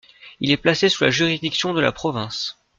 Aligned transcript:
Il 0.39 0.49
est 0.49 0.57
placé 0.57 0.89
sous 0.89 1.03
la 1.03 1.11
juridiction 1.11 1.75
de 1.75 1.79
la 1.79 1.91
province. 1.91 2.57